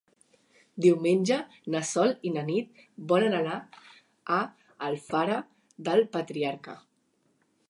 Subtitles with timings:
[0.85, 1.35] Diumenge
[1.75, 2.81] na Sol i na Nit
[3.13, 3.61] volen anar
[4.39, 4.43] a
[4.91, 5.41] Alfara
[5.91, 6.81] del Patriarca.